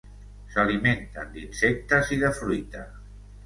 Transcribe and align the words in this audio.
S'alimenten 0.53 1.29
d'insectes 1.37 2.13
i 2.19 2.21
de 2.25 2.35
fruita. 2.41 2.87